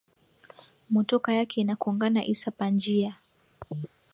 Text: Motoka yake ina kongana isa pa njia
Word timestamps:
Motoka 0.89 1.33
yake 1.33 1.61
ina 1.61 1.75
kongana 1.75 2.25
isa 2.25 2.51
pa 2.51 2.69
njia 2.69 3.15